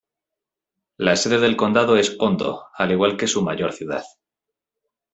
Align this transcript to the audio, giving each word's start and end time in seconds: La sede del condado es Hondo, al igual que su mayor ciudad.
La 0.97 1.15
sede 1.15 1.37
del 1.37 1.55
condado 1.55 1.95
es 1.95 2.15
Hondo, 2.19 2.69
al 2.75 2.91
igual 2.91 3.15
que 3.17 3.27
su 3.27 3.43
mayor 3.43 3.71
ciudad. 3.71 4.01